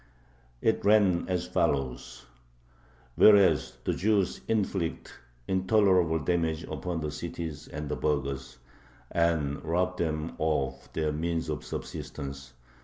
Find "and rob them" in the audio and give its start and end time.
9.11-10.37